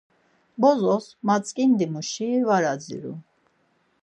[0.61, 3.13] Bozos matzǩindimuşi var adziru.